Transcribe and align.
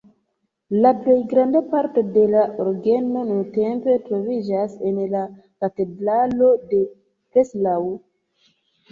La 0.83 0.91
plej 1.01 1.15
granda 1.31 1.59
parto 1.73 2.01
de 2.13 2.21
la 2.35 2.45
orgeno 2.63 3.25
nuntempe 3.27 3.97
troviĝas 4.07 4.73
en 4.91 4.97
la 5.11 5.21
katedralo 5.65 6.49
de 6.73 6.81
Breslau. 6.87 7.85